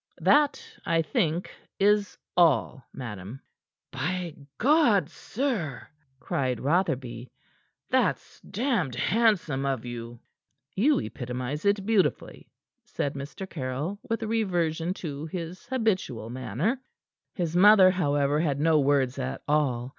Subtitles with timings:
[0.23, 3.39] That, I think, is all, madam."
[3.91, 5.87] "By God, sir,"
[6.19, 7.29] cried Rotherby,
[7.91, 10.19] "that's damned handsome of you!"
[10.75, 12.49] "You epitomize it beautifully,"
[12.83, 13.47] said Mr.
[13.47, 16.81] Caryll, with a reversion to his habitual manner.
[17.35, 19.89] His mother, however, had no words at all.